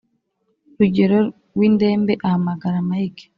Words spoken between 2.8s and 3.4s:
mike